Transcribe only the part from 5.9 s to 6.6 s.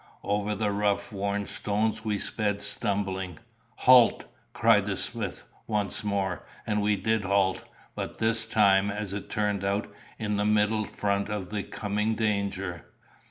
more,